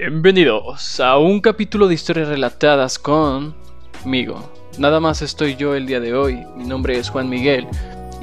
Bienvenidos 0.00 0.98
a 0.98 1.18
un 1.18 1.42
capítulo 1.42 1.86
de 1.86 1.92
historias 1.92 2.28
relatadas 2.28 2.98
conmigo. 2.98 4.50
Nada 4.78 4.98
más 4.98 5.20
estoy 5.20 5.56
yo 5.56 5.74
el 5.74 5.84
día 5.84 6.00
de 6.00 6.14
hoy. 6.14 6.38
Mi 6.56 6.64
nombre 6.64 6.96
es 6.96 7.10
Juan 7.10 7.28
Miguel 7.28 7.66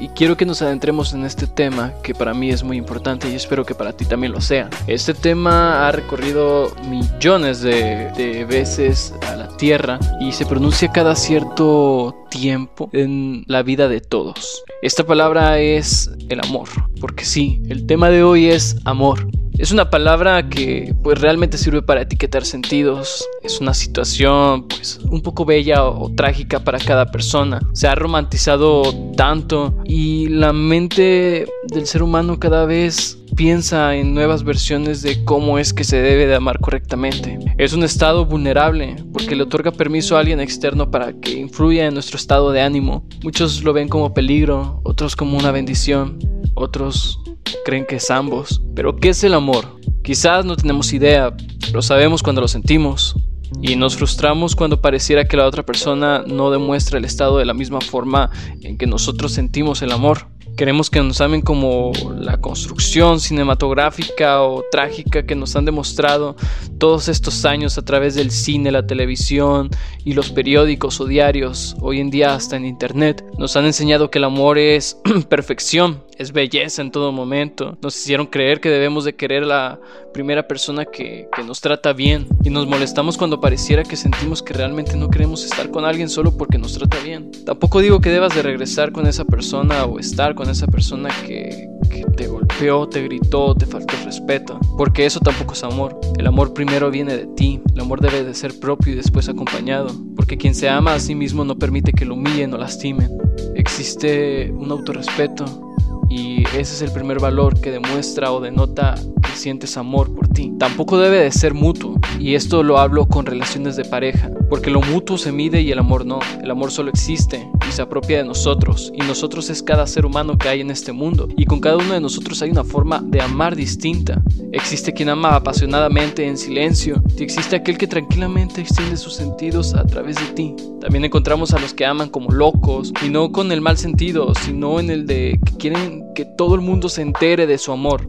y 0.00 0.08
quiero 0.08 0.36
que 0.36 0.44
nos 0.44 0.60
adentremos 0.60 1.14
en 1.14 1.24
este 1.24 1.46
tema 1.46 1.92
que 2.02 2.16
para 2.16 2.34
mí 2.34 2.50
es 2.50 2.64
muy 2.64 2.78
importante 2.78 3.30
y 3.30 3.36
espero 3.36 3.64
que 3.64 3.76
para 3.76 3.92
ti 3.92 4.04
también 4.06 4.32
lo 4.32 4.40
sea. 4.40 4.68
Este 4.88 5.14
tema 5.14 5.86
ha 5.86 5.92
recorrido 5.92 6.74
millones 6.88 7.60
de, 7.60 8.10
de 8.16 8.44
veces 8.44 9.14
a 9.28 9.36
la 9.36 9.56
Tierra 9.56 10.00
y 10.20 10.32
se 10.32 10.46
pronuncia 10.46 10.90
cada 10.90 11.14
cierto 11.14 12.26
tiempo 12.28 12.90
en 12.92 13.44
la 13.46 13.62
vida 13.62 13.86
de 13.88 14.00
todos. 14.00 14.64
Esta 14.82 15.06
palabra 15.06 15.60
es 15.60 16.10
el 16.28 16.40
amor, 16.40 16.68
porque 17.00 17.24
sí, 17.24 17.62
el 17.68 17.86
tema 17.86 18.10
de 18.10 18.24
hoy 18.24 18.46
es 18.46 18.76
amor. 18.84 19.28
Es 19.58 19.72
una 19.72 19.90
palabra 19.90 20.48
que 20.48 20.94
pues 21.02 21.20
realmente 21.20 21.58
sirve 21.58 21.82
para 21.82 22.02
etiquetar 22.02 22.44
sentidos. 22.44 23.28
Es 23.42 23.60
una 23.60 23.74
situación 23.74 24.68
pues 24.68 25.00
un 25.10 25.20
poco 25.20 25.44
bella 25.44 25.84
o, 25.84 26.14
trágica 26.14 26.60
para 26.60 26.78
cada 26.78 27.06
persona. 27.06 27.60
Se 27.72 27.88
ha 27.88 27.96
romantizado 27.96 28.82
tanto 29.16 29.74
y 29.84 30.28
la 30.28 30.52
mente 30.52 31.46
del 31.72 31.86
ser 31.86 32.04
humano 32.04 32.38
cada 32.38 32.66
vez 32.66 33.18
piensa 33.34 33.96
en 33.96 34.14
nuevas 34.14 34.44
versiones 34.44 35.02
de 35.02 35.24
cómo 35.24 35.58
es 35.58 35.74
que 35.74 35.82
se 35.82 36.00
debe 36.00 36.26
de 36.26 36.36
amar 36.36 36.60
correctamente. 36.60 37.40
Es 37.58 37.72
un 37.72 37.82
estado 37.82 38.26
vulnerable 38.26 38.94
porque 39.12 39.34
le 39.34 39.42
otorga 39.42 39.72
permiso 39.72 40.16
a 40.16 40.20
alguien 40.20 40.38
externo 40.38 40.88
para 40.92 41.14
que 41.14 41.32
influya 41.32 41.86
en 41.86 41.94
nuestro 41.94 42.16
estado 42.16 42.52
de 42.52 42.60
ánimo. 42.60 43.04
Muchos 43.24 43.64
lo 43.64 43.72
ven 43.72 43.88
como 43.88 44.14
peligro, 44.14 44.80
otros 44.84 45.16
como 45.16 45.36
una 45.36 45.50
bendición, 45.50 46.20
otros 46.54 47.18
creen 47.64 47.86
que 47.86 47.96
es 47.96 48.10
ambos. 48.10 48.62
Pero 48.74 48.96
¿qué 48.96 49.10
es 49.10 49.24
el 49.24 49.34
amor? 49.34 49.78
Quizás 50.02 50.44
no 50.44 50.56
tenemos 50.56 50.92
idea, 50.92 51.36
pero 51.66 51.82
sabemos 51.82 52.22
cuando 52.22 52.40
lo 52.40 52.48
sentimos. 52.48 53.14
Y 53.62 53.76
nos 53.76 53.96
frustramos 53.96 54.54
cuando 54.54 54.80
pareciera 54.80 55.26
que 55.26 55.36
la 55.36 55.46
otra 55.46 55.64
persona 55.64 56.22
no 56.26 56.50
demuestra 56.50 56.98
el 56.98 57.04
estado 57.04 57.38
de 57.38 57.44
la 57.44 57.54
misma 57.54 57.80
forma 57.80 58.30
en 58.62 58.76
que 58.76 58.86
nosotros 58.86 59.32
sentimos 59.32 59.82
el 59.82 59.92
amor. 59.92 60.28
Queremos 60.56 60.90
que 60.90 61.00
nos 61.00 61.20
amen 61.20 61.40
como 61.40 61.92
la 62.18 62.40
construcción 62.40 63.20
cinematográfica 63.20 64.42
o 64.42 64.64
trágica 64.72 65.24
que 65.24 65.36
nos 65.36 65.54
han 65.54 65.64
demostrado 65.64 66.34
todos 66.78 67.06
estos 67.08 67.44
años 67.44 67.78
a 67.78 67.84
través 67.84 68.16
del 68.16 68.32
cine, 68.32 68.72
la 68.72 68.84
televisión 68.84 69.70
y 70.04 70.14
los 70.14 70.30
periódicos 70.32 71.00
o 71.00 71.06
diarios, 71.06 71.76
hoy 71.80 72.00
en 72.00 72.10
día 72.10 72.34
hasta 72.34 72.56
en 72.56 72.64
internet. 72.64 73.24
Nos 73.38 73.56
han 73.56 73.66
enseñado 73.66 74.10
que 74.10 74.18
el 74.18 74.24
amor 74.24 74.58
es 74.58 74.98
perfección, 75.28 76.02
es 76.18 76.32
belleza 76.32 76.82
en 76.82 76.90
todo 76.90 77.12
momento. 77.12 77.78
Nos 77.80 77.96
hicieron 77.96 78.26
creer 78.26 78.60
que 78.60 78.68
debemos 78.68 79.04
de 79.04 79.14
querer 79.14 79.44
a 79.44 79.46
la 79.46 79.80
primera 80.12 80.48
persona 80.48 80.84
que, 80.84 81.28
que 81.34 81.44
nos 81.44 81.60
trata 81.60 81.92
bien 81.92 82.26
y 82.42 82.50
nos 82.50 82.66
molestamos 82.66 83.16
cuando 83.16 83.40
pareciera 83.40 83.84
que 83.84 83.96
sentimos 83.96 84.42
que 84.42 84.52
realmente 84.52 84.96
no 84.96 85.08
queremos 85.08 85.44
estar 85.44 85.70
con 85.70 85.84
alguien 85.84 86.08
solo 86.08 86.36
porque 86.36 86.58
nos 86.58 86.74
trata 86.74 86.98
bien. 87.02 87.30
Tampoco 87.46 87.80
digo 87.80 88.00
que 88.00 88.10
debas 88.10 88.34
de 88.34 88.42
regresar 88.42 88.92
con 88.92 89.06
esa 89.06 89.24
persona 89.24 89.84
o 89.84 89.98
estar 89.98 90.34
con 90.34 90.50
esa 90.50 90.66
persona 90.66 91.08
que, 91.24 91.68
que 91.88 92.04
te 92.16 92.26
golpeó, 92.26 92.88
te 92.88 93.02
gritó, 93.02 93.54
te 93.54 93.66
faltó 93.66 93.94
respeto, 94.04 94.58
porque 94.76 95.06
eso 95.06 95.20
tampoco 95.20 95.52
es 95.54 95.62
amor. 95.62 96.00
El 96.18 96.26
amor 96.26 96.52
primero 96.52 96.90
viene 96.90 97.16
de 97.16 97.26
ti, 97.26 97.60
el 97.74 97.80
amor 97.80 98.00
debe 98.00 98.24
de 98.24 98.34
ser 98.34 98.58
propio 98.58 98.92
y 98.92 98.96
después 98.96 99.28
acompañado, 99.28 99.94
porque 100.16 100.36
quien 100.36 100.54
se 100.54 100.68
ama 100.68 100.94
a 100.94 101.00
sí 101.00 101.14
mismo 101.14 101.44
no 101.44 101.58
permite 101.58 101.92
que 101.92 102.04
lo 102.04 102.14
humillen 102.14 102.52
o 102.54 102.58
lastimen. 102.58 103.10
Existe 103.54 104.50
un 104.50 104.70
autorrespeto, 104.70 105.67
y 106.08 106.42
ese 106.56 106.74
es 106.74 106.82
el 106.82 106.92
primer 106.92 107.20
valor 107.20 107.60
que 107.60 107.70
demuestra 107.70 108.32
o 108.32 108.40
denota 108.40 108.94
que 109.22 109.36
sientes 109.36 109.76
amor 109.76 110.14
por 110.14 110.28
ti. 110.28 110.52
Tampoco 110.58 110.98
debe 110.98 111.18
de 111.18 111.30
ser 111.30 111.54
mutuo, 111.54 111.96
y 112.18 112.34
esto 112.34 112.62
lo 112.62 112.78
hablo 112.78 113.06
con 113.06 113.26
relaciones 113.26 113.76
de 113.76 113.84
pareja, 113.84 114.30
porque 114.48 114.70
lo 114.70 114.80
mutuo 114.80 115.18
se 115.18 115.32
mide 115.32 115.60
y 115.60 115.70
el 115.70 115.78
amor 115.78 116.06
no. 116.06 116.20
El 116.42 116.50
amor 116.50 116.70
solo 116.70 116.90
existe 116.90 117.48
y 117.68 117.72
se 117.72 117.82
apropia 117.82 118.18
de 118.18 118.24
nosotros, 118.24 118.92
y 118.94 119.02
nosotros 119.02 119.50
es 119.50 119.62
cada 119.62 119.86
ser 119.86 120.06
humano 120.06 120.38
que 120.38 120.48
hay 120.48 120.60
en 120.60 120.70
este 120.70 120.92
mundo, 120.92 121.28
y 121.36 121.44
con 121.44 121.60
cada 121.60 121.76
uno 121.76 121.94
de 121.94 122.00
nosotros 122.00 122.40
hay 122.42 122.50
una 122.50 122.64
forma 122.64 123.00
de 123.04 123.20
amar 123.20 123.54
distinta. 123.54 124.22
Existe 124.52 124.92
quien 124.92 125.10
ama 125.10 125.34
apasionadamente 125.34 126.26
en 126.26 126.38
silencio, 126.38 127.02
y 127.16 127.22
existe 127.22 127.56
aquel 127.56 127.76
que 127.76 127.86
tranquilamente 127.86 128.60
extiende 128.60 128.96
sus 128.96 129.14
sentidos 129.14 129.74
a 129.74 129.84
través 129.84 130.16
de 130.16 130.32
ti. 130.34 130.54
También 130.80 131.04
encontramos 131.04 131.52
a 131.52 131.58
los 131.58 131.74
que 131.74 131.84
aman 131.84 132.08
como 132.08 132.30
locos, 132.30 132.92
y 133.04 133.10
no 133.10 133.32
con 133.32 133.52
el 133.52 133.60
mal 133.60 133.76
sentido, 133.76 134.34
sino 134.34 134.80
en 134.80 134.90
el 134.90 135.06
de 135.06 135.38
que 135.44 135.52
quieren 135.58 136.04
que 136.14 136.24
todo 136.24 136.54
el 136.54 136.60
mundo 136.60 136.88
se 136.88 137.02
entere 137.02 137.46
de 137.46 137.58
su 137.58 137.72
amor. 137.72 138.06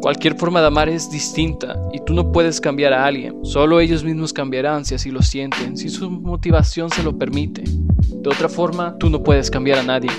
Cualquier 0.00 0.36
forma 0.36 0.60
de 0.60 0.68
amar 0.68 0.88
es 0.88 1.10
distinta 1.10 1.76
y 1.92 1.98
tú 2.04 2.14
no 2.14 2.30
puedes 2.30 2.60
cambiar 2.60 2.92
a 2.92 3.04
alguien. 3.04 3.44
Solo 3.44 3.80
ellos 3.80 4.04
mismos 4.04 4.32
cambiarán 4.32 4.84
si 4.84 4.94
así 4.94 5.10
lo 5.10 5.22
sienten, 5.22 5.76
si 5.76 5.88
su 5.88 6.10
motivación 6.10 6.88
se 6.90 7.02
lo 7.02 7.18
permite. 7.18 7.64
De 7.64 8.28
otra 8.28 8.48
forma, 8.48 8.96
tú 8.98 9.10
no 9.10 9.22
puedes 9.22 9.50
cambiar 9.50 9.78
a 9.78 9.82
nadie. 9.82 10.10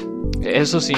Eso 0.41 0.81
sí, 0.81 0.95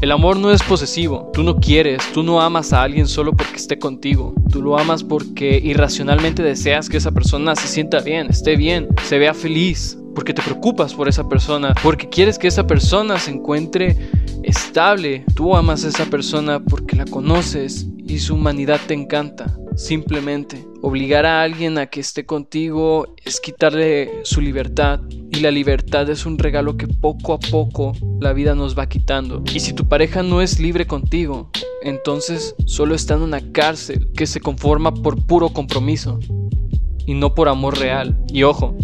el 0.00 0.12
amor 0.12 0.36
no 0.36 0.52
es 0.52 0.62
posesivo. 0.62 1.30
Tú 1.34 1.42
no 1.42 1.56
quieres, 1.56 2.00
tú 2.14 2.22
no 2.22 2.40
amas 2.40 2.72
a 2.72 2.82
alguien 2.82 3.08
solo 3.08 3.32
porque 3.32 3.56
esté 3.56 3.78
contigo. 3.78 4.32
Tú 4.50 4.62
lo 4.62 4.78
amas 4.78 5.02
porque 5.02 5.60
irracionalmente 5.62 6.42
deseas 6.42 6.88
que 6.88 6.96
esa 6.96 7.10
persona 7.10 7.56
se 7.56 7.66
sienta 7.68 8.00
bien, 8.00 8.28
esté 8.30 8.56
bien, 8.56 8.88
se 9.02 9.18
vea 9.18 9.34
feliz, 9.34 9.98
porque 10.14 10.32
te 10.32 10.42
preocupas 10.42 10.94
por 10.94 11.08
esa 11.08 11.28
persona, 11.28 11.74
porque 11.82 12.08
quieres 12.08 12.38
que 12.38 12.48
esa 12.48 12.66
persona 12.66 13.18
se 13.18 13.32
encuentre 13.32 13.96
estable. 14.44 15.24
Tú 15.34 15.56
amas 15.56 15.84
a 15.84 15.88
esa 15.88 16.06
persona 16.06 16.60
porque 16.60 16.96
la 16.96 17.04
conoces 17.04 17.86
y 18.08 18.18
su 18.18 18.34
humanidad 18.34 18.80
te 18.86 18.94
encanta. 18.94 19.56
Simplemente 19.76 20.66
obligar 20.82 21.26
a 21.26 21.42
alguien 21.42 21.78
a 21.78 21.86
que 21.86 22.00
esté 22.00 22.26
contigo 22.26 23.14
es 23.24 23.40
quitarle 23.40 24.24
su 24.24 24.40
libertad 24.40 25.00
y 25.30 25.40
la 25.40 25.52
libertad 25.52 26.08
es 26.10 26.26
un 26.26 26.38
regalo 26.38 26.76
que 26.76 26.88
poco 26.88 27.34
a 27.34 27.38
poco 27.38 27.92
la 28.20 28.32
vida 28.32 28.54
nos 28.54 28.76
va 28.76 28.88
quitando. 28.88 29.44
Y 29.54 29.60
si 29.60 29.72
tu 29.72 29.86
pareja 29.86 30.22
no 30.22 30.42
es 30.42 30.58
libre 30.58 30.86
contigo, 30.86 31.50
entonces 31.82 32.56
solo 32.66 32.94
está 32.94 33.14
en 33.14 33.22
una 33.22 33.52
cárcel 33.52 34.10
que 34.16 34.26
se 34.26 34.40
conforma 34.40 34.92
por 34.92 35.24
puro 35.24 35.50
compromiso 35.50 36.18
y 37.06 37.14
no 37.14 37.34
por 37.34 37.48
amor 37.48 37.78
real. 37.78 38.18
Y 38.32 38.42
ojo, 38.42 38.74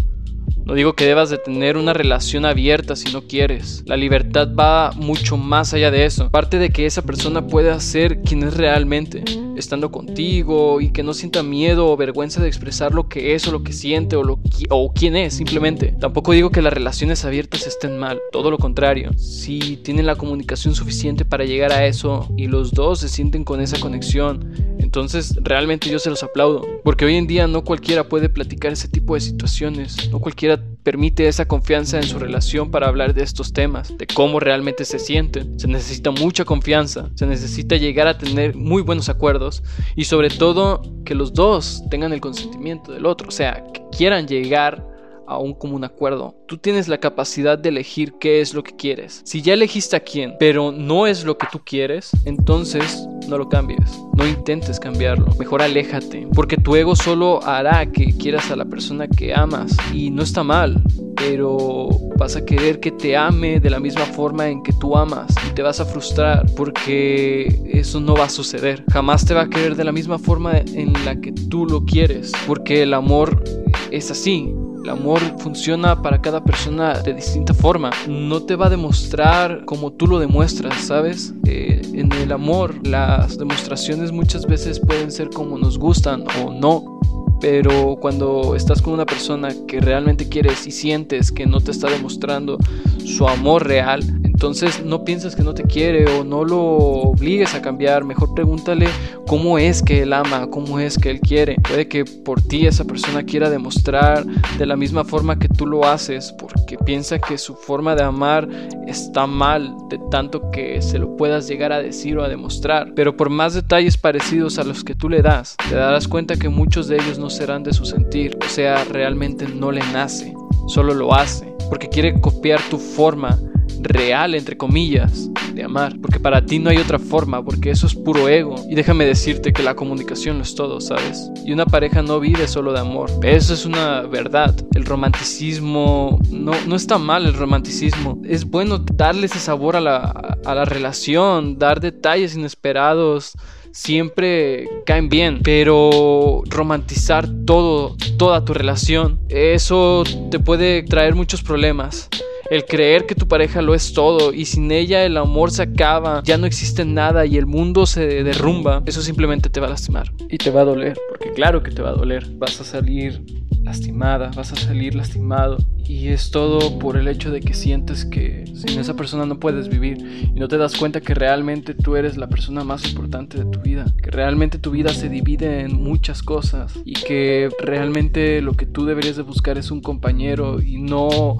no 0.65 0.73
digo 0.73 0.93
que 0.93 1.05
debas 1.05 1.29
de 1.29 1.37
tener 1.37 1.77
una 1.77 1.93
relación 1.93 2.43
abierta 2.43 2.95
si 2.95 3.13
no 3.13 3.21
quieres. 3.21 3.83
La 3.85 3.97
libertad 3.97 4.49
va 4.53 4.91
mucho 4.95 5.37
más 5.37 5.73
allá 5.73 5.91
de 5.91 6.05
eso. 6.05 6.31
Parte 6.31 6.57
de 6.57 6.71
que 6.71 6.87
esa 6.87 7.03
persona 7.03 7.45
pueda 7.45 7.79
ser 7.79 8.21
quien 8.21 8.41
es 8.41 8.55
realmente, 8.55 9.23
estando 9.55 9.91
contigo 9.91 10.81
y 10.81 10.89
que 10.89 11.03
no 11.03 11.13
sienta 11.13 11.43
miedo 11.43 11.87
o 11.87 11.97
vergüenza 11.97 12.41
de 12.41 12.47
expresar 12.47 12.95
lo 12.95 13.07
que 13.07 13.35
es 13.35 13.47
o 13.47 13.51
lo 13.51 13.63
que 13.63 13.73
siente 13.73 14.15
o, 14.15 14.23
lo 14.23 14.39
o 14.69 14.91
quién 14.91 15.15
es 15.15 15.35
simplemente. 15.35 15.95
Tampoco 15.99 16.31
digo 16.31 16.49
que 16.49 16.63
las 16.63 16.73
relaciones 16.73 17.23
abiertas 17.25 17.67
estén 17.67 17.99
mal, 17.99 18.19
todo 18.31 18.49
lo 18.49 18.57
contrario. 18.57 19.11
Si 19.17 19.77
tienen 19.77 20.07
la 20.07 20.15
comunicación 20.15 20.73
suficiente 20.73 21.25
para 21.25 21.45
llegar 21.45 21.71
a 21.73 21.85
eso 21.85 22.27
y 22.37 22.47
los 22.47 22.71
dos 22.71 23.01
se 23.01 23.09
sienten 23.09 23.43
con 23.43 23.61
esa 23.61 23.79
conexión, 23.79 24.74
entonces 24.85 25.35
realmente 25.41 25.89
yo 25.89 25.97
se 25.97 26.11
los 26.11 26.23
aplaudo. 26.23 26.63
Porque 26.83 27.05
hoy 27.05 27.15
en 27.15 27.25
día 27.27 27.47
no 27.47 27.63
cualquiera 27.63 28.07
puede 28.07 28.29
platicar 28.29 28.71
ese 28.71 28.87
tipo 28.87 29.15
de 29.15 29.21
situaciones, 29.21 30.09
no 30.11 30.19
cualquiera 30.19 30.61
permite 30.83 31.27
esa 31.27 31.47
confianza 31.47 31.97
en 31.97 32.03
su 32.03 32.19
relación 32.19 32.69
para 32.69 32.87
hablar 32.87 33.15
de 33.15 33.23
estos 33.23 33.51
temas, 33.51 33.97
de 33.97 34.05
cómo 34.05 34.39
realmente 34.39 34.85
se 34.85 34.99
sienten. 34.99 35.59
Se 35.59 35.67
necesita 35.67 36.11
mucha 36.11 36.45
confianza, 36.45 37.09
se 37.15 37.25
necesita 37.25 37.75
llegar 37.77 38.07
a 38.07 38.17
tener 38.17 38.55
muy 38.55 38.83
buenos 38.83 39.09
acuerdos 39.09 39.63
y 39.95 40.05
sobre 40.05 40.29
todo 40.29 40.83
que 41.03 41.15
los 41.15 41.33
dos 41.33 41.81
tengan 41.89 42.13
el 42.13 42.21
consentimiento 42.21 42.91
del 42.91 43.07
otro, 43.07 43.27
o 43.27 43.31
sea, 43.31 43.63
que 43.73 43.81
quieran 43.97 44.27
llegar 44.27 44.94
a 45.27 45.37
un 45.37 45.53
común 45.53 45.83
acuerdo. 45.83 46.35
Tú 46.47 46.57
tienes 46.57 46.87
la 46.87 46.99
capacidad 46.99 47.57
de 47.57 47.69
elegir 47.69 48.13
qué 48.19 48.41
es 48.41 48.53
lo 48.53 48.63
que 48.63 48.75
quieres. 48.75 49.21
Si 49.25 49.41
ya 49.41 49.53
elegiste 49.53 49.95
a 49.95 49.99
quién, 49.99 50.35
pero 50.39 50.71
no 50.71 51.07
es 51.07 51.23
lo 51.23 51.37
que 51.37 51.47
tú 51.51 51.61
quieres, 51.63 52.11
entonces 52.25 53.07
no 53.27 53.37
lo 53.37 53.49
cambies. 53.49 53.99
No 54.15 54.27
intentes 54.27 54.79
cambiarlo. 54.79 55.27
Mejor 55.37 55.61
aléjate. 55.61 56.27
Porque 56.33 56.57
tu 56.57 56.75
ego 56.75 56.95
solo 56.95 57.43
hará 57.43 57.85
que 57.91 58.13
quieras 58.17 58.51
a 58.51 58.55
la 58.55 58.65
persona 58.65 59.07
que 59.07 59.33
amas. 59.33 59.75
Y 59.93 60.09
no 60.09 60.23
está 60.23 60.43
mal. 60.43 60.81
Pero 61.15 61.89
vas 62.17 62.35
a 62.35 62.45
querer 62.45 62.79
que 62.79 62.91
te 62.91 63.17
ame 63.17 63.59
de 63.59 63.69
la 63.69 63.79
misma 63.79 64.05
forma 64.05 64.47
en 64.47 64.63
que 64.63 64.73
tú 64.73 64.95
amas. 64.95 65.33
Y 65.49 65.53
te 65.53 65.61
vas 65.61 65.79
a 65.79 65.85
frustrar. 65.85 66.45
Porque 66.55 67.61
eso 67.65 67.99
no 67.99 68.15
va 68.15 68.25
a 68.25 68.29
suceder. 68.29 68.83
Jamás 68.91 69.25
te 69.25 69.33
va 69.33 69.41
a 69.41 69.49
querer 69.49 69.75
de 69.75 69.83
la 69.83 69.91
misma 69.91 70.19
forma 70.19 70.57
en 70.57 70.93
la 71.05 71.19
que 71.19 71.31
tú 71.31 71.65
lo 71.65 71.83
quieres. 71.85 72.31
Porque 72.47 72.83
el 72.83 72.93
amor 72.93 73.43
es 73.91 74.11
así. 74.11 74.53
El 74.85 74.91
amor 74.91 75.19
funciona 75.39 75.99
para 75.99 76.21
cada 76.21 76.43
persona 76.43 76.99
de 76.99 77.15
distinta 77.15 77.55
forma. 77.55 77.89
No 78.07 78.43
te 78.43 78.55
va 78.55 78.67
a 78.67 78.69
demostrar 78.69 79.65
como 79.65 79.91
tú 79.91 80.05
lo 80.05 80.19
demuestras, 80.19 80.79
¿sabes? 80.79 81.33
Eh, 81.47 81.81
en 81.95 82.11
el 82.11 82.31
amor 82.31 82.87
las 82.87 83.39
demostraciones 83.39 84.11
muchas 84.11 84.45
veces 84.45 84.79
pueden 84.79 85.11
ser 85.11 85.31
como 85.31 85.57
nos 85.57 85.79
gustan 85.79 86.23
o 86.39 86.51
no. 86.51 86.99
Pero 87.41 87.97
cuando 87.99 88.55
estás 88.55 88.79
con 88.79 88.93
una 88.93 89.07
persona 89.07 89.49
que 89.67 89.81
realmente 89.81 90.29
quieres 90.29 90.67
y 90.67 90.71
sientes 90.71 91.31
que 91.31 91.47
no 91.47 91.61
te 91.61 91.71
está 91.71 91.89
demostrando 91.89 92.59
su 93.03 93.27
amor 93.27 93.65
real, 93.65 94.03
Entonces 94.35 94.83
no 94.83 95.05
pienses 95.05 95.33
que 95.33 95.43
no 95.43 95.53
te 95.53 95.63
quiere 95.63 96.05
o 96.11 96.25
no 96.25 96.43
lo 96.43 96.59
obligues 96.59 97.55
a 97.55 97.61
cambiar. 97.61 98.03
Mejor 98.03 98.33
pregúntale 98.33 98.89
cómo 99.27 99.57
es 99.57 99.81
que 99.81 100.01
él 100.01 100.11
ama, 100.11 100.49
cómo 100.49 100.77
es 100.77 100.97
que 100.97 101.09
él 101.09 101.21
quiere. 101.21 101.55
Puede 101.65 101.87
que 101.87 102.03
por 102.03 102.41
ti 102.41 102.67
esa 102.67 102.83
persona 102.83 103.23
quiera 103.23 103.49
demostrar 103.49 104.25
de 104.25 104.65
la 104.65 104.75
misma 104.75 105.05
forma 105.05 105.39
que 105.39 105.47
tú 105.47 105.65
lo 105.65 105.85
haces 105.85 106.33
porque 106.33 106.77
piensa 106.77 107.17
que 107.17 107.37
su 107.37 107.55
forma 107.55 107.95
de 107.95 108.03
amar 108.03 108.49
está 108.87 109.25
mal 109.25 109.73
de 109.89 110.01
tanto 110.11 110.51
que 110.51 110.81
se 110.81 110.99
lo 110.99 111.15
puedas 111.15 111.47
llegar 111.47 111.71
a 111.71 111.81
decir 111.81 112.17
o 112.17 112.23
a 112.25 112.27
demostrar. 112.27 112.91
Pero 112.93 113.15
por 113.15 113.29
más 113.29 113.53
detalles 113.53 113.95
parecidos 113.95 114.59
a 114.59 114.65
los 114.65 114.83
que 114.83 114.95
tú 114.95 115.07
le 115.07 115.21
das, 115.21 115.55
te 115.69 115.75
darás 115.75 116.09
cuenta 116.09 116.35
que 116.35 116.49
muchos 116.49 116.89
de 116.89 116.97
ellos 116.97 117.17
no 117.17 117.29
serán 117.29 117.63
de 117.63 117.71
su 117.71 117.85
sentir, 117.85 118.37
o 118.45 118.49
sea, 118.49 118.83
realmente 118.83 119.47
no 119.47 119.71
le 119.71 119.79
nace, 119.93 120.33
solo 120.67 120.93
lo 120.93 121.13
hace, 121.13 121.55
porque 121.69 121.87
quiere 121.87 122.19
copiar 122.19 122.59
tu 122.69 122.77
forma 122.77 123.39
real, 123.85 124.35
entre 124.35 124.57
comillas, 124.57 125.29
de 125.53 125.63
amar. 125.63 125.95
Porque 126.01 126.19
para 126.19 126.45
ti 126.45 126.59
no 126.59 126.69
hay 126.69 126.77
otra 126.77 126.99
forma, 126.99 127.43
porque 127.43 127.71
eso 127.71 127.87
es 127.87 127.95
puro 127.95 128.27
ego. 128.27 128.55
Y 128.69 128.75
déjame 128.75 129.05
decirte 129.05 129.53
que 129.53 129.63
la 129.63 129.75
comunicación 129.75 130.37
lo 130.37 130.43
es 130.43 130.55
todo, 130.55 130.81
¿sabes? 130.81 131.31
Y 131.45 131.53
una 131.53 131.65
pareja 131.65 132.01
no 132.01 132.19
vive 132.19 132.47
solo 132.47 132.73
de 132.73 132.79
amor. 132.79 133.09
Eso 133.23 133.53
es 133.53 133.65
una 133.65 134.01
verdad. 134.01 134.55
El 134.73 134.85
romanticismo, 134.85 136.19
no, 136.29 136.53
no 136.67 136.75
está 136.75 136.97
mal 136.97 137.25
el 137.25 137.33
romanticismo. 137.33 138.21
Es 138.25 138.45
bueno 138.45 138.79
darle 138.79 139.27
ese 139.27 139.39
sabor 139.39 139.75
a 139.75 139.81
la, 139.81 140.37
a 140.45 140.55
la 140.55 140.65
relación, 140.65 141.57
dar 141.57 141.79
detalles 141.79 142.35
inesperados 142.35 143.33
siempre 143.75 144.69
caen 144.85 145.09
bien, 145.09 145.41
pero 145.43 146.43
romantizar 146.45 147.27
todo, 147.45 147.97
toda 148.17 148.45
tu 148.45 148.53
relación, 148.53 149.19
eso 149.27 150.05
te 150.31 150.39
puede 150.39 150.83
traer 150.83 151.13
muchos 151.13 151.43
problemas 151.43 152.09
el 152.49 152.65
creer 152.65 153.05
que 153.05 153.15
tu 153.15 153.27
pareja 153.27 153.61
lo 153.61 153.73
es 153.73 153.93
todo 153.93 154.33
y 154.33 154.45
sin 154.45 154.71
ella 154.71 155.03
el 155.03 155.17
amor 155.17 155.51
se 155.51 155.63
acaba, 155.63 156.21
ya 156.23 156.37
no 156.37 156.45
existe 156.45 156.85
nada 156.85 157.25
y 157.25 157.37
el 157.37 157.45
mundo 157.45 157.85
se 157.85 158.23
derrumba, 158.23 158.83
eso 158.85 159.01
simplemente 159.01 159.49
te 159.49 159.59
va 159.59 159.67
a 159.67 159.71
lastimar. 159.71 160.11
Y 160.29 160.37
te 160.37 160.51
va 160.51 160.61
a 160.61 160.65
doler, 160.65 160.97
porque 161.09 161.31
claro 161.31 161.63
que 161.63 161.71
te 161.71 161.81
va 161.81 161.89
a 161.89 161.93
doler, 161.93 162.27
vas 162.37 162.59
a 162.61 162.63
salir 162.63 163.21
lastimada, 163.65 164.29
vas 164.35 164.51
a 164.51 164.55
salir 164.55 164.93
lastimado 164.93 165.57
y 165.87 166.09
es 166.09 166.31
todo 166.31 166.77
por 166.77 166.97
el 166.97 167.07
hecho 167.07 167.31
de 167.31 167.39
que 167.41 167.53
sientes 167.53 168.05
que 168.05 168.45
sin 168.53 168.79
esa 168.79 168.95
persona 168.95 169.25
no 169.25 169.39
puedes 169.39 169.69
vivir 169.69 169.97
y 170.33 170.39
no 170.39 170.47
te 170.47 170.57
das 170.57 170.75
cuenta 170.75 171.01
que 171.01 171.13
realmente 171.13 171.73
tú 171.73 171.95
eres 171.95 172.15
la 172.15 172.29
persona 172.29 172.63
más 172.63 172.87
importante 172.87 173.37
de 173.37 173.45
tu 173.45 173.59
vida, 173.61 173.85
que 174.01 174.11
realmente 174.11 174.59
tu 174.59 174.71
vida 174.71 174.89
se 174.89 175.09
divide 175.09 175.61
en 175.61 175.81
muchas 175.81 176.21
cosas 176.21 176.73
y 176.85 176.93
que 176.93 177.49
realmente 177.59 178.41
lo 178.41 178.53
que 178.53 178.67
tú 178.67 178.85
deberías 178.85 179.15
de 179.15 179.23
buscar 179.23 179.57
es 179.57 179.71
un 179.71 179.81
compañero 179.81 180.61
y 180.61 180.77
no 180.77 181.37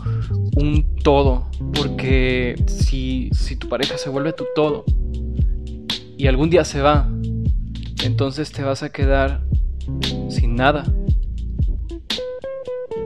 un 0.55 0.95
todo, 1.03 1.49
porque 1.73 2.55
si, 2.67 3.29
si 3.33 3.55
tu 3.55 3.69
pareja 3.69 3.97
se 3.97 4.09
vuelve 4.09 4.33
tu 4.33 4.45
todo 4.55 4.85
y 6.17 6.27
algún 6.27 6.49
día 6.49 6.63
se 6.63 6.81
va, 6.81 7.09
entonces 8.03 8.51
te 8.51 8.63
vas 8.63 8.83
a 8.83 8.91
quedar 8.91 9.45
sin 10.29 10.55
nada. 10.55 10.85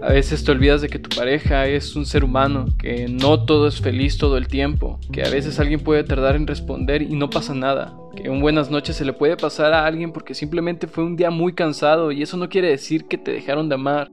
A 0.02 0.14
veces 0.14 0.46
te 0.46 0.52
olvidas 0.52 0.82
de 0.82 0.88
que 0.88 0.98
tu 0.98 1.10
pareja 1.10 1.68
es 1.68 1.96
un 1.96 2.06
ser 2.06 2.24
humano, 2.24 2.68
que 2.78 3.08
no 3.10 3.44
todo 3.44 3.68
es 3.68 3.82
feliz 3.82 4.18
todo 4.18 4.38
el 4.38 4.48
tiempo, 4.48 4.98
que 5.12 5.24
a 5.24 5.30
veces 5.30 5.60
alguien 5.60 5.82
puede 5.82 6.06
tardar 6.06 6.38
en 6.38 6.48
responder 6.48 7.02
y 7.02 7.16
no 7.16 7.30
pasa 7.30 7.54
nada, 7.54 7.98
que 8.16 8.30
un 8.30 8.40
buenas 8.40 8.72
noches 8.72 8.96
se 8.96 9.04
le 9.04 9.12
puede 9.12 9.36
pasar 9.36 9.74
a 9.74 9.86
alguien 9.86 10.14
porque 10.14 10.34
simplemente 10.34 10.88
fue 10.88 11.04
un 11.04 11.18
día 11.18 11.32
muy 11.32 11.54
cansado 11.54 12.14
y 12.14 12.22
eso 12.22 12.38
no 12.38 12.48
quiere 12.48 12.70
decir 12.70 13.06
que 13.06 13.18
te 13.18 13.32
dejaron 13.32 13.68
de 13.68 13.76
amar. 13.76 14.10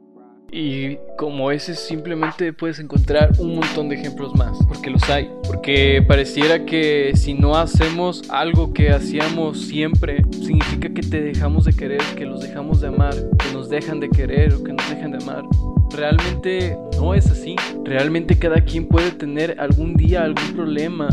Y 0.53 0.99
como 1.19 1.51
ese 1.51 1.75
simplemente 1.75 2.53
puedes 2.53 2.79
encontrar 2.79 3.33
un 3.39 3.57
montón 3.57 3.89
de 3.89 3.97
ejemplos 3.97 4.35
más, 4.37 4.57
porque 4.69 4.91
los 4.91 5.09
hay, 5.11 5.29
porque 5.47 6.05
pareciera 6.07 6.65
que 6.65 7.13
si 7.17 7.35
no 7.35 7.57
hacemos 7.57 8.23
algo 8.31 8.73
que 8.73 8.91
hacíamos 8.91 9.61
siempre, 9.61 10.23
significa 10.31 10.89
que 10.89 11.03
te 11.03 11.21
dejamos 11.21 11.65
de 11.65 11.73
querer, 11.73 12.01
que 12.17 12.25
los 12.25 12.41
dejamos 12.41 12.81
de 12.81 12.89
amar, 12.89 13.15
que 13.15 13.53
nos 13.53 13.69
dejan 13.69 13.99
de 13.99 14.09
querer 14.09 14.55
o 14.55 14.63
que 14.63 14.73
nos 14.73 14.89
dejan 14.89 15.11
de 15.11 15.19
amar. 15.19 15.43
Realmente 15.91 16.79
no 16.97 17.13
es 17.15 17.31
así, 17.31 17.57
realmente 17.85 18.39
cada 18.39 18.61
quien 18.61 18.87
puede 18.87 19.11
tener 19.11 19.57
algún 19.61 19.95
día 19.95 20.23
algún 20.23 20.55
problema 20.55 21.09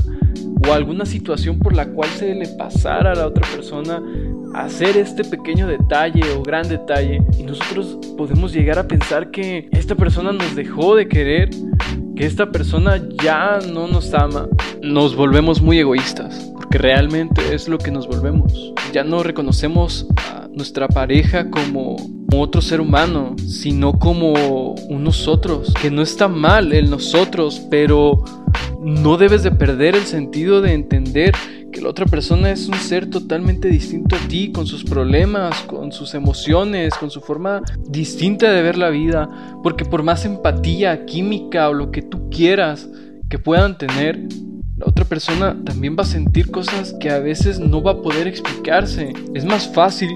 o 0.67 0.73
alguna 0.73 1.05
situación 1.05 1.59
por 1.59 1.75
la 1.75 1.87
cual 1.87 2.09
se 2.09 2.33
le 2.33 2.47
pasara 2.47 3.11
a 3.11 3.15
la 3.15 3.27
otra 3.27 3.45
persona 3.55 4.01
hacer 4.53 4.97
este 4.97 5.23
pequeño 5.23 5.67
detalle 5.67 6.21
o 6.37 6.43
gran 6.43 6.67
detalle 6.67 7.21
y 7.37 7.43
nosotros 7.43 7.97
podemos 8.17 8.53
llegar 8.53 8.77
a 8.79 8.87
pensar 8.87 9.31
que 9.31 9.67
esta 9.71 9.95
persona 9.95 10.31
nos 10.31 10.55
dejó 10.55 10.95
de 10.95 11.07
querer, 11.07 11.49
que 12.15 12.25
esta 12.25 12.51
persona 12.51 13.01
ya 13.21 13.59
no 13.73 13.87
nos 13.87 14.13
ama, 14.13 14.47
nos 14.81 15.15
volvemos 15.15 15.61
muy 15.61 15.79
egoístas, 15.79 16.51
porque 16.53 16.77
realmente 16.77 17.53
es 17.53 17.67
lo 17.67 17.77
que 17.77 17.91
nos 17.91 18.07
volvemos. 18.07 18.73
Ya 18.93 19.03
no 19.03 19.23
reconocemos 19.23 20.07
a 20.17 20.47
nuestra 20.53 20.87
pareja 20.87 21.49
como 21.49 21.95
otro 22.35 22.61
ser 22.61 22.79
humano, 22.79 23.35
sino 23.37 23.93
como 23.93 24.75
un 24.89 25.03
nosotros, 25.03 25.73
que 25.81 25.89
no 25.89 26.01
está 26.01 26.27
mal 26.27 26.73
el 26.73 26.89
nosotros, 26.89 27.61
pero 27.69 28.23
no 28.83 29.17
debes 29.17 29.43
de 29.43 29.51
perder 29.51 29.95
el 29.95 30.03
sentido 30.03 30.61
de 30.61 30.73
entender 30.73 31.33
que 31.71 31.81
la 31.81 31.89
otra 31.89 32.05
persona 32.05 32.51
es 32.51 32.67
un 32.67 32.75
ser 32.75 33.09
totalmente 33.09 33.67
distinto 33.67 34.15
a 34.15 34.27
ti, 34.27 34.51
con 34.51 34.67
sus 34.67 34.83
problemas, 34.83 35.61
con 35.61 35.91
sus 35.91 36.13
emociones, 36.13 36.93
con 36.93 37.09
su 37.09 37.21
forma 37.21 37.61
distinta 37.87 38.51
de 38.51 38.61
ver 38.61 38.77
la 38.77 38.89
vida, 38.89 39.29
porque 39.63 39.85
por 39.85 40.03
más 40.03 40.25
empatía, 40.25 41.05
química 41.05 41.69
o 41.69 41.73
lo 41.73 41.91
que 41.91 42.01
tú 42.01 42.29
quieras 42.29 42.87
que 43.29 43.39
puedan 43.39 43.77
tener, 43.77 44.19
la 44.77 44.85
otra 44.85 45.05
persona 45.05 45.57
también 45.65 45.95
va 45.97 46.03
a 46.03 46.07
sentir 46.07 46.51
cosas 46.51 46.93
que 46.99 47.09
a 47.09 47.19
veces 47.19 47.59
no 47.59 47.81
va 47.81 47.91
a 47.91 48.01
poder 48.01 48.27
explicarse. 48.27 49.13
Es 49.33 49.45
más 49.45 49.67
fácil 49.67 50.09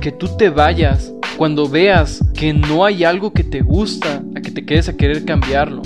que 0.00 0.12
tú 0.12 0.28
te 0.36 0.50
vayas 0.50 1.12
cuando 1.36 1.68
veas 1.68 2.24
que 2.34 2.52
no 2.52 2.84
hay 2.84 3.04
algo 3.04 3.32
que 3.32 3.44
te 3.44 3.62
gusta 3.62 4.22
a 4.36 4.40
que 4.40 4.50
te 4.50 4.64
quedes 4.64 4.88
a 4.88 4.96
querer 4.96 5.24
cambiarlo. 5.24 5.82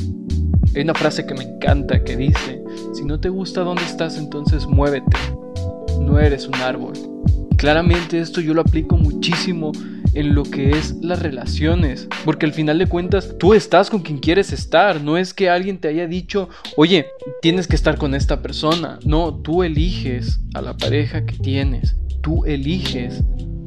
Hay 0.74 0.82
una 0.82 0.94
frase 0.94 1.24
que 1.24 1.34
me 1.34 1.44
encanta 1.44 2.02
que 2.02 2.16
dice, 2.16 2.60
si 2.94 3.04
no 3.04 3.20
te 3.20 3.28
gusta 3.28 3.60
dónde 3.60 3.84
estás, 3.84 4.18
entonces 4.18 4.66
muévete. 4.66 5.16
No 6.00 6.18
eres 6.18 6.48
un 6.48 6.56
árbol. 6.56 6.92
claramente 7.56 8.18
esto 8.18 8.40
yo 8.40 8.52
lo 8.52 8.60
aplico 8.60 8.96
muchísimo 8.96 9.72
en 10.14 10.34
lo 10.34 10.42
que 10.42 10.70
es 10.70 10.96
las 11.00 11.22
relaciones. 11.22 12.08
Porque 12.24 12.46
al 12.46 12.52
final 12.52 12.78
de 12.78 12.88
cuentas, 12.88 13.36
tú 13.38 13.54
estás 13.54 13.88
con 13.88 14.02
quien 14.02 14.18
quieres 14.18 14.52
estar. 14.52 15.00
No 15.00 15.16
es 15.16 15.32
que 15.32 15.48
alguien 15.48 15.78
te 15.78 15.88
haya 15.88 16.06
dicho, 16.08 16.48
oye, 16.76 17.06
tienes 17.40 17.68
que 17.68 17.76
estar 17.76 17.96
con 17.96 18.14
esta 18.14 18.42
persona. 18.42 18.98
No, 19.04 19.34
tú 19.34 19.62
eliges 19.62 20.40
a 20.54 20.60
la 20.60 20.76
pareja 20.76 21.24
que 21.24 21.36
tienes. 21.36 21.96
Tú 22.20 22.44
eliges 22.46 23.22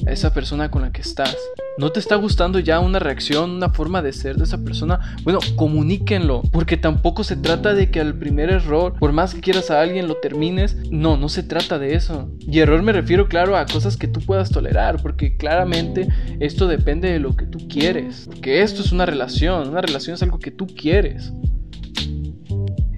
a 0.06 0.12
esa 0.12 0.34
persona 0.34 0.70
con 0.70 0.82
la 0.82 0.92
que 0.92 1.02
estás. 1.02 1.36
¿No 1.78 1.92
te 1.92 2.00
está 2.00 2.16
gustando 2.16 2.58
ya 2.60 2.80
una 2.80 2.98
reacción, 2.98 3.52
una 3.52 3.70
forma 3.70 4.02
de 4.02 4.12
ser 4.12 4.36
de 4.36 4.46
esa 4.46 4.64
persona? 4.64 5.16
Bueno, 5.24 5.40
comuníquenlo, 5.56 6.42
porque 6.52 6.76
tampoco 6.76 7.24
se 7.24 7.36
trata 7.36 7.74
de 7.74 7.92
que 7.92 8.00
al 8.00 8.16
primer 8.16 8.50
error, 8.50 8.96
por 9.00 9.12
más 9.12 9.36
que 9.36 9.42
quieras 9.42 9.70
a 9.70 9.82
alguien, 9.82 10.08
lo 10.08 10.16
termines. 10.18 10.76
No, 10.90 11.18
no 11.18 11.30
se 11.30 11.44
trata 11.44 11.78
de 11.78 11.94
eso. 11.94 12.32
Y 12.40 12.60
error 12.60 12.82
me 12.82 12.94
refiero, 12.94 13.28
claro, 13.28 13.56
a 13.56 13.66
cosas 13.66 13.96
que 13.96 14.08
tú 14.08 14.22
puedas 14.22 14.50
tolerar, 14.50 15.02
porque 15.02 15.38
claramente 15.38 16.08
esto 16.40 16.68
depende 16.68 17.12
de 17.12 17.20
lo 17.20 17.36
que 17.36 17.46
tú 17.46 17.68
quieres. 17.68 18.24
Porque 18.26 18.64
esto 18.64 18.82
es 18.82 18.92
una 18.92 19.06
relación, 19.06 19.70
una 19.70 19.82
relación 19.82 20.16
es 20.16 20.24
algo 20.24 20.40
que 20.40 20.52
tú 20.52 20.66
quieres. 20.66 21.32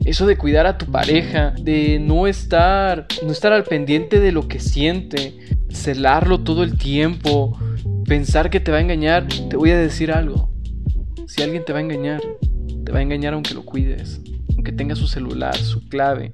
Eso 0.05 0.25
de 0.25 0.37
cuidar 0.37 0.65
a 0.65 0.77
tu 0.77 0.85
pareja, 0.85 1.53
de 1.61 1.99
no 1.99 2.25
estar, 2.25 3.05
no 3.23 3.31
estar 3.31 3.51
al 3.51 3.63
pendiente 3.63 4.19
de 4.19 4.31
lo 4.31 4.47
que 4.47 4.59
siente, 4.59 5.37
celarlo 5.69 6.41
todo 6.41 6.63
el 6.63 6.77
tiempo, 6.77 7.57
pensar 8.05 8.49
que 8.49 8.59
te 8.59 8.71
va 8.71 8.77
a 8.77 8.81
engañar, 8.81 9.27
te 9.49 9.55
voy 9.55 9.71
a 9.71 9.77
decir 9.77 10.11
algo. 10.11 10.51
Si 11.27 11.41
alguien 11.41 11.63
te 11.63 11.73
va 11.73 11.79
a 11.79 11.83
engañar, 11.83 12.21
te 12.85 12.91
va 12.91 12.99
a 12.99 13.01
engañar 13.01 13.33
aunque 13.33 13.53
lo 13.53 13.63
cuides, 13.63 14.21
aunque 14.55 14.71
tenga 14.71 14.95
su 14.95 15.07
celular, 15.07 15.55
su 15.57 15.87
clave, 15.87 16.33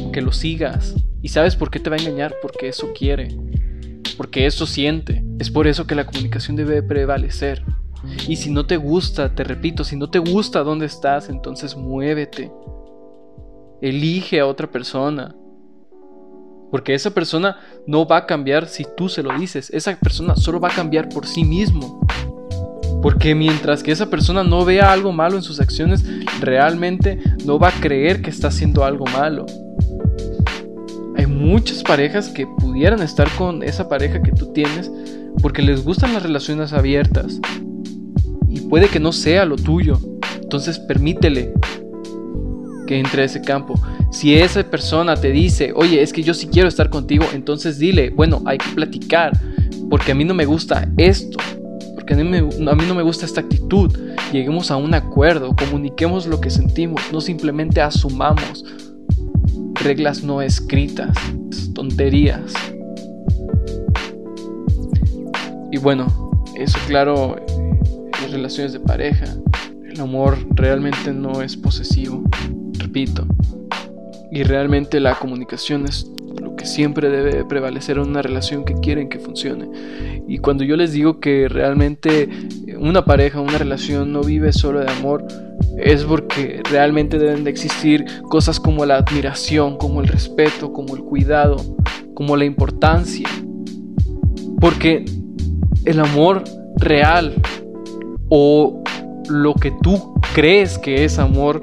aunque 0.00 0.20
lo 0.20 0.32
sigas. 0.32 0.94
¿Y 1.22 1.28
sabes 1.28 1.54
por 1.54 1.70
qué 1.70 1.78
te 1.78 1.90
va 1.90 1.96
a 1.96 2.00
engañar? 2.00 2.34
Porque 2.42 2.68
eso 2.68 2.92
quiere, 2.92 3.28
porque 4.16 4.46
eso 4.46 4.66
siente. 4.66 5.24
Es 5.38 5.50
por 5.50 5.66
eso 5.66 5.86
que 5.86 5.94
la 5.94 6.06
comunicación 6.06 6.56
debe 6.56 6.82
prevalecer. 6.82 7.64
Y 8.28 8.36
si 8.36 8.50
no 8.50 8.66
te 8.66 8.76
gusta, 8.76 9.34
te 9.34 9.44
repito, 9.44 9.84
si 9.84 9.96
no 9.96 10.10
te 10.10 10.18
gusta 10.18 10.64
dónde 10.64 10.86
estás, 10.86 11.28
entonces 11.28 11.76
muévete. 11.76 12.50
Elige 13.80 14.40
a 14.40 14.46
otra 14.46 14.70
persona. 14.70 15.34
Porque 16.72 16.94
esa 16.94 17.10
persona 17.10 17.58
no 17.86 18.06
va 18.06 18.16
a 18.16 18.26
cambiar 18.26 18.66
si 18.66 18.86
tú 18.96 19.10
se 19.10 19.22
lo 19.22 19.38
dices. 19.38 19.68
Esa 19.74 19.94
persona 19.94 20.34
solo 20.36 20.58
va 20.58 20.68
a 20.68 20.74
cambiar 20.74 21.10
por 21.10 21.26
sí 21.26 21.44
mismo. 21.44 22.00
Porque 23.02 23.34
mientras 23.34 23.82
que 23.82 23.92
esa 23.92 24.08
persona 24.08 24.42
no 24.42 24.64
vea 24.64 24.90
algo 24.90 25.12
malo 25.12 25.36
en 25.36 25.42
sus 25.42 25.60
acciones, 25.60 26.02
realmente 26.40 27.18
no 27.44 27.58
va 27.58 27.68
a 27.68 27.80
creer 27.80 28.22
que 28.22 28.30
está 28.30 28.48
haciendo 28.48 28.84
algo 28.84 29.04
malo. 29.04 29.44
Hay 31.16 31.26
muchas 31.26 31.82
parejas 31.82 32.30
que 32.30 32.46
pudieran 32.46 33.02
estar 33.02 33.28
con 33.36 33.62
esa 33.62 33.90
pareja 33.90 34.22
que 34.22 34.32
tú 34.32 34.54
tienes 34.54 34.90
porque 35.42 35.60
les 35.60 35.84
gustan 35.84 36.14
las 36.14 36.22
relaciones 36.22 36.72
abiertas. 36.72 37.38
Y 38.48 38.60
puede 38.62 38.88
que 38.88 38.98
no 38.98 39.12
sea 39.12 39.44
lo 39.44 39.56
tuyo. 39.56 39.98
Entonces 40.40 40.78
permítele 40.78 41.52
que 42.86 42.98
entre 42.98 43.22
a 43.22 43.24
ese 43.26 43.42
campo. 43.42 43.74
Si 44.12 44.34
esa 44.34 44.62
persona 44.62 45.16
te 45.16 45.32
dice, 45.32 45.72
oye, 45.74 46.02
es 46.02 46.12
que 46.12 46.22
yo 46.22 46.34
sí 46.34 46.46
quiero 46.46 46.68
estar 46.68 46.90
contigo, 46.90 47.24
entonces 47.34 47.78
dile, 47.78 48.10
bueno, 48.10 48.42
hay 48.44 48.58
que 48.58 48.70
platicar, 48.74 49.32
porque 49.90 50.12
a 50.12 50.14
mí 50.14 50.24
no 50.24 50.34
me 50.34 50.44
gusta 50.44 50.88
esto, 50.96 51.38
porque 51.94 52.14
a 52.14 52.16
mí, 52.18 52.36
a 52.36 52.74
mí 52.74 52.84
no 52.86 52.94
me 52.94 53.02
gusta 53.02 53.26
esta 53.26 53.40
actitud. 53.40 53.90
Lleguemos 54.32 54.70
a 54.70 54.76
un 54.76 54.94
acuerdo, 54.94 55.56
comuniquemos 55.56 56.26
lo 56.26 56.40
que 56.40 56.50
sentimos, 56.50 57.02
no 57.12 57.20
simplemente 57.20 57.80
asumamos 57.80 58.64
reglas 59.82 60.22
no 60.22 60.40
escritas, 60.40 61.16
tonterías. 61.74 62.52
Y 65.70 65.78
bueno, 65.78 66.06
eso 66.56 66.78
claro, 66.86 67.36
las 68.20 68.30
relaciones 68.30 68.72
de 68.72 68.80
pareja, 68.80 69.24
el 69.84 70.00
amor 70.00 70.38
realmente 70.50 71.12
no 71.12 71.42
es 71.42 71.56
posesivo, 71.56 72.22
repito. 72.78 73.26
Y 74.32 74.44
realmente 74.44 74.98
la 74.98 75.14
comunicación 75.14 75.84
es 75.86 76.10
lo 76.40 76.56
que 76.56 76.64
siempre 76.64 77.10
debe 77.10 77.44
prevalecer 77.44 77.98
en 77.98 78.08
una 78.08 78.22
relación 78.22 78.64
que 78.64 78.74
quieren 78.74 79.10
que 79.10 79.18
funcione. 79.18 79.68
Y 80.26 80.38
cuando 80.38 80.64
yo 80.64 80.76
les 80.76 80.92
digo 80.92 81.20
que 81.20 81.48
realmente 81.48 82.30
una 82.78 83.04
pareja, 83.04 83.40
una 83.40 83.58
relación 83.58 84.10
no 84.12 84.22
vive 84.22 84.52
solo 84.52 84.80
de 84.80 84.90
amor, 84.90 85.26
es 85.78 86.04
porque 86.04 86.62
realmente 86.70 87.18
deben 87.18 87.44
de 87.44 87.50
existir 87.50 88.06
cosas 88.30 88.58
como 88.58 88.86
la 88.86 88.96
admiración, 88.96 89.76
como 89.76 90.00
el 90.00 90.08
respeto, 90.08 90.72
como 90.72 90.96
el 90.96 91.02
cuidado, 91.02 91.56
como 92.14 92.36
la 92.36 92.46
importancia. 92.46 93.28
Porque 94.60 95.04
el 95.84 96.00
amor 96.00 96.44
real 96.76 97.34
o 98.28 98.82
lo 99.28 99.54
que 99.54 99.72
tú 99.82 100.14
crees 100.34 100.78
que 100.78 101.04
es 101.04 101.18
amor, 101.18 101.60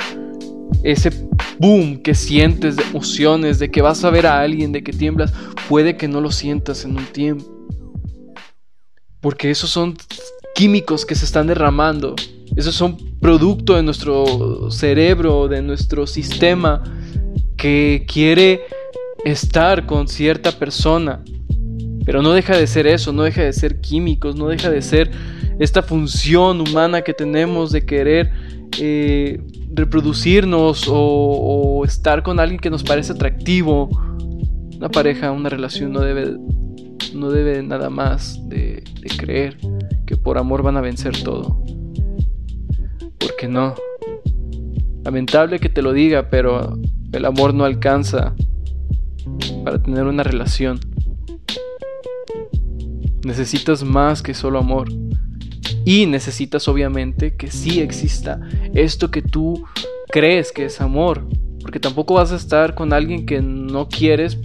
ese 0.83 1.11
boom 1.59 2.01
que 2.01 2.15
sientes 2.15 2.75
de 2.77 2.83
emociones, 2.83 3.59
de 3.59 3.69
que 3.69 3.81
vas 3.81 4.03
a 4.03 4.09
ver 4.09 4.25
a 4.25 4.39
alguien, 4.39 4.71
de 4.71 4.81
que 4.81 4.93
tiemblas, 4.93 5.33
puede 5.67 5.97
que 5.97 6.07
no 6.07 6.21
lo 6.21 6.31
sientas 6.31 6.85
en 6.85 6.97
un 6.97 7.05
tiempo. 7.05 7.45
Porque 9.21 9.51
esos 9.51 9.69
son 9.69 9.97
químicos 10.55 11.05
que 11.05 11.15
se 11.15 11.25
están 11.25 11.47
derramando. 11.47 12.15
Esos 12.55 12.75
son 12.75 12.97
producto 13.19 13.75
de 13.75 13.83
nuestro 13.83 14.71
cerebro, 14.71 15.47
de 15.47 15.61
nuestro 15.61 16.07
sistema 16.07 16.81
que 17.57 18.05
quiere 18.07 18.61
estar 19.25 19.85
con 19.85 20.07
cierta 20.07 20.51
persona. 20.53 21.23
Pero 22.05 22.21
no 22.21 22.31
deja 22.31 22.57
de 22.57 22.65
ser 22.65 22.87
eso, 22.87 23.11
no 23.11 23.23
deja 23.23 23.43
de 23.43 23.53
ser 23.53 23.81
químicos, 23.81 24.35
no 24.35 24.47
deja 24.47 24.69
de 24.69 24.81
ser 24.81 25.11
esta 25.59 25.83
función 25.83 26.61
humana 26.61 27.01
que 27.01 27.13
tenemos 27.13 27.71
de 27.71 27.85
querer 27.85 28.31
eh, 28.79 29.41
reproducirnos 29.73 30.87
o, 30.89 31.83
estar 31.85 32.23
con 32.23 32.39
alguien 32.39 32.59
que 32.59 32.69
nos 32.69 32.83
parece 32.83 33.11
atractivo. 33.11 33.89
Una 34.77 34.89
pareja, 34.89 35.31
una 35.31 35.49
relación 35.49 35.91
no 35.91 35.99
debe, 35.99 36.37
no 37.13 37.29
debe 37.29 37.61
nada 37.61 37.89
más 37.89 38.39
de, 38.47 38.83
de 39.01 39.09
creer 39.17 39.57
que 40.05 40.15
por 40.15 40.37
amor 40.37 40.63
van 40.63 40.77
a 40.77 40.81
vencer 40.81 41.21
todo. 41.23 41.61
Porque 43.19 43.47
no. 43.49 43.75
Lamentable 45.03 45.59
que 45.59 45.69
te 45.69 45.81
lo 45.81 45.91
diga, 45.91 46.29
pero 46.29 46.77
el 47.11 47.25
amor 47.25 47.53
no 47.53 47.65
alcanza 47.65 48.33
para 49.65 49.81
tener 49.83 50.05
una 50.05 50.23
relación. 50.23 50.79
Necesitas 53.25 53.83
más 53.83 54.21
que 54.21 54.33
solo 54.33 54.59
amor. 54.59 54.87
Y 55.85 56.05
necesitas 56.05 56.67
obviamente 56.67 57.35
que 57.35 57.49
sí 57.49 57.81
exista 57.81 58.39
esto 58.73 59.11
que 59.11 59.21
tú 59.21 59.65
crees 60.09 60.51
que 60.51 60.65
es 60.65 60.81
amor. 60.81 61.25
Porque 61.61 61.79
tampoco 61.79 62.15
vas 62.15 62.31
a 62.31 62.35
estar 62.35 62.75
con 62.75 62.93
alguien 62.93 63.25
que 63.25 63.41
no 63.41 63.89
quieres, 63.89 64.37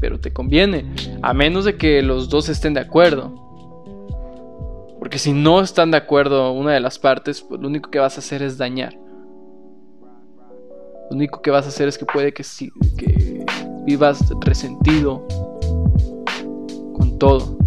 pero 0.00 0.20
te 0.20 0.32
conviene. 0.32 0.92
A 1.22 1.34
menos 1.34 1.64
de 1.64 1.76
que 1.76 2.02
los 2.02 2.28
dos 2.28 2.48
estén 2.48 2.74
de 2.74 2.80
acuerdo. 2.80 3.34
Porque 4.98 5.18
si 5.18 5.32
no 5.32 5.60
están 5.60 5.90
de 5.90 5.96
acuerdo 5.96 6.52
una 6.52 6.72
de 6.72 6.80
las 6.80 6.98
partes, 6.98 7.40
pues 7.42 7.60
lo 7.60 7.68
único 7.68 7.90
que 7.90 7.98
vas 7.98 8.16
a 8.16 8.20
hacer 8.20 8.42
es 8.42 8.58
dañar. 8.58 8.94
Lo 11.10 11.16
único 11.16 11.42
que 11.42 11.50
vas 11.50 11.64
a 11.64 11.68
hacer 11.70 11.88
es 11.88 11.98
que 11.98 12.04
puede 12.04 12.32
que, 12.32 12.44
que 12.96 13.44
vivas 13.84 14.22
resentido 14.42 15.26
con 16.94 17.18
todo. 17.18 17.58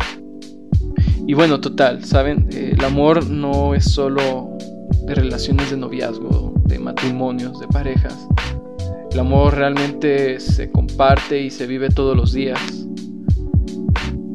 Y 1.25 1.33
bueno, 1.33 1.61
total, 1.61 2.03
¿saben? 2.03 2.49
el 2.51 2.83
amor 2.83 3.25
no 3.29 3.73
es 3.73 3.85
solo 3.85 4.57
de 5.05 5.15
relaciones 5.15 5.71
de 5.71 5.77
noviazgo, 5.77 6.53
de 6.65 6.79
matrimonios, 6.79 7.59
de 7.59 7.67
parejas. 7.67 8.27
El 9.11 9.19
amor 9.19 9.55
realmente 9.55 10.39
se 10.39 10.71
comparte 10.71 11.41
y 11.41 11.49
se 11.49 11.67
vive 11.67 11.89
todos 11.89 12.17
los 12.17 12.33
días. 12.33 12.59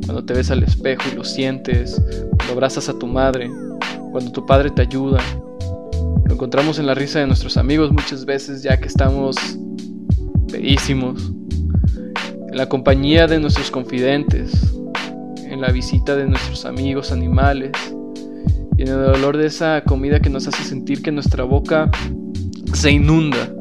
Cuando 0.07 0.25
te 0.25 0.33
ves 0.33 0.51
al 0.51 0.63
espejo 0.63 1.03
y 1.13 1.17
lo 1.17 1.25
sientes, 1.25 2.01
cuando 2.37 2.55
abrazas 2.55 2.89
a 2.89 2.99
tu 2.99 3.07
madre, 3.07 3.51
cuando 4.11 4.33
tu 4.33 4.47
padre 4.47 4.71
te 4.71 4.83
ayuda. 4.83 5.21
Lo 6.25 6.35
encontramos 6.35 6.79
en 6.79 6.87
la 6.87 6.95
risa 6.95 7.19
de 7.19 7.27
nuestros 7.27 7.57
amigos 7.57 7.93
muchas 7.93 8.25
veces 8.25 8.63
ya 8.63 8.79
que 8.79 8.87
estamos 8.87 9.37
pedísimos. 10.51 11.33
En 12.51 12.57
la 12.57 12.69
compañía 12.69 13.27
de 13.27 13.39
nuestros 13.39 13.71
confidentes, 13.71 14.78
en 15.51 15.61
la 15.61 15.71
visita 15.71 16.15
de 16.15 16.27
nuestros 16.27 16.65
amigos 16.65 17.13
animales 17.13 17.73
y 18.77 18.83
en 18.83 18.89
el 18.89 18.97
olor 18.97 19.37
de 19.37 19.47
esa 19.47 19.83
comida 19.83 20.21
que 20.21 20.31
nos 20.31 20.47
hace 20.47 20.63
sentir 20.63 21.03
que 21.03 21.11
nuestra 21.11 21.45
boca 21.45 21.91
se 22.73 22.93
inunda, 22.93 23.53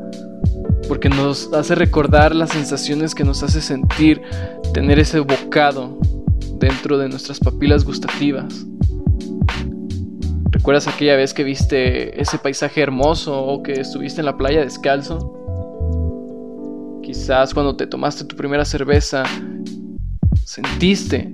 porque 0.88 1.10
nos 1.10 1.52
hace 1.54 1.76
recordar 1.76 2.36
las 2.36 2.52
sensaciones 2.52 3.16
que 3.16 3.24
nos 3.24 3.42
hace 3.42 3.62
sentir 3.62 4.22
tener 4.74 5.00
ese 5.00 5.20
bocado 5.20 5.98
dentro 6.60 6.98
de 6.98 7.10
nuestras 7.10 7.40
papilas 7.40 7.84
gustativas. 7.84 8.66
¿Recuerdas 10.52 10.88
aquella 10.88 11.16
vez 11.16 11.34
que 11.34 11.44
viste 11.44 12.22
ese 12.22 12.38
paisaje 12.38 12.82
hermoso 12.82 13.42
o 13.42 13.64
que 13.64 13.74
estuviste 13.74 14.22
en 14.22 14.26
la 14.26 14.38
playa 14.38 14.62
descalzo? 14.62 15.34
Quizás 17.02 17.54
cuando 17.54 17.76
te 17.76 17.88
tomaste 17.88 18.26
tu 18.26 18.36
primera 18.36 18.66
cerveza, 18.66 19.24
sentiste 20.44 21.34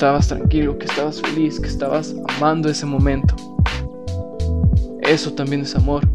estabas 0.00 0.28
tranquilo, 0.28 0.78
que 0.78 0.86
estabas 0.86 1.20
feliz, 1.20 1.60
que 1.60 1.68
estabas 1.68 2.16
amando 2.38 2.70
ese 2.70 2.86
momento. 2.86 3.36
Eso 5.02 5.34
también 5.34 5.60
es 5.60 5.76
amor. 5.76 6.08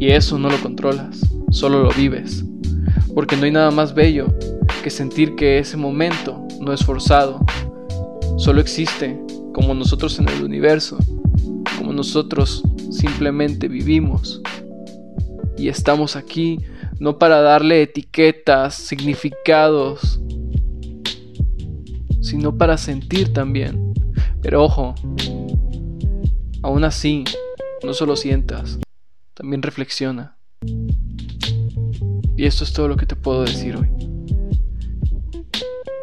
Y 0.00 0.08
eso 0.08 0.36
no 0.36 0.50
lo 0.50 0.60
controlas, 0.60 1.20
solo 1.52 1.84
lo 1.84 1.92
vives. 1.92 2.44
Porque 3.14 3.36
no 3.36 3.44
hay 3.44 3.52
nada 3.52 3.70
más 3.70 3.94
bello 3.94 4.26
que 4.82 4.90
sentir 4.90 5.36
que 5.36 5.60
ese 5.60 5.76
momento 5.76 6.44
no 6.60 6.72
es 6.72 6.84
forzado, 6.84 7.38
solo 8.36 8.60
existe 8.60 9.16
como 9.54 9.72
nosotros 9.72 10.18
en 10.18 10.28
el 10.28 10.42
universo, 10.42 10.98
como 11.78 11.92
nosotros 11.92 12.64
simplemente 12.90 13.68
vivimos. 13.68 14.42
Y 15.56 15.68
estamos 15.68 16.16
aquí 16.16 16.58
no 16.98 17.16
para 17.16 17.40
darle 17.42 17.82
etiquetas, 17.82 18.74
significados, 18.74 20.20
sino 22.26 22.58
para 22.58 22.76
sentir 22.76 23.32
también. 23.32 23.94
Pero 24.42 24.64
ojo, 24.64 24.94
aún 26.62 26.82
así, 26.82 27.22
no 27.84 27.94
solo 27.94 28.16
sientas, 28.16 28.80
también 29.34 29.62
reflexiona. 29.62 30.36
Y 32.36 32.44
esto 32.44 32.64
es 32.64 32.72
todo 32.72 32.88
lo 32.88 32.96
que 32.96 33.06
te 33.06 33.14
puedo 33.14 33.42
decir 33.42 33.76
hoy. 33.76 33.88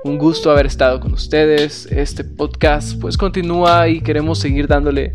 Un 0.05 0.17
gusto 0.17 0.49
haber 0.49 0.65
estado 0.65 0.99
con 0.99 1.13
ustedes. 1.13 1.85
Este 1.87 2.23
podcast 2.23 2.99
pues 2.99 3.17
continúa 3.17 3.89
y 3.89 4.01
queremos 4.01 4.39
seguir 4.39 4.67
dándole 4.67 5.13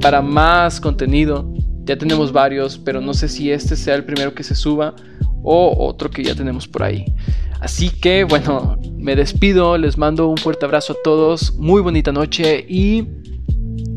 para 0.00 0.22
más 0.22 0.80
contenido. 0.80 1.52
Ya 1.84 1.98
tenemos 1.98 2.32
varios, 2.32 2.78
pero 2.78 3.00
no 3.00 3.12
sé 3.12 3.28
si 3.28 3.50
este 3.50 3.76
sea 3.76 3.96
el 3.96 4.04
primero 4.04 4.34
que 4.34 4.44
se 4.44 4.54
suba 4.54 4.94
o 5.44 5.86
otro 5.86 6.10
que 6.10 6.24
ya 6.24 6.34
tenemos 6.34 6.66
por 6.66 6.82
ahí. 6.82 7.04
Así 7.60 7.90
que 7.90 8.24
bueno, 8.24 8.76
me 8.98 9.14
despido, 9.14 9.78
les 9.78 9.96
mando 9.96 10.28
un 10.28 10.36
fuerte 10.36 10.64
abrazo 10.64 10.94
a 10.94 10.96
todos, 11.04 11.54
muy 11.54 11.80
bonita 11.82 12.10
noche 12.12 12.64
y 12.68 13.06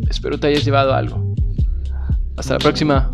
espero 0.09 0.39
te 0.39 0.47
hayas 0.47 0.63
llevado 0.63 0.93
algo. 0.93 1.33
Hasta 2.37 2.53
la 2.53 2.59
próxima. 2.59 3.11